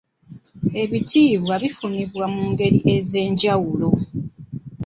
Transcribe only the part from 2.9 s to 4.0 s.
ez'enjawulo.